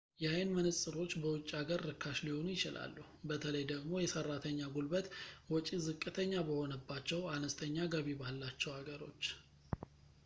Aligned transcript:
የአይን 0.21 0.53
መነፅሮች 0.57 1.11
በውጭ 1.23 1.43
ሀገር 1.57 1.81
ርካሽ 1.89 2.19
ሊሆኑ 2.27 2.47
ይችላሉ 2.53 2.95
በተለይ 3.31 3.65
ደግሞ 3.73 3.91
የሰራተኛ 4.03 4.59
ጉልበት 4.77 5.09
ወጪ 5.53 5.69
ዝቅተኛ 5.87 6.33
በሆነባቸው 6.49 7.21
አነስተኛ 7.37 7.77
ገቢ 7.95 8.09
ባላቸው 8.23 8.73
ሀገሮች 8.79 9.27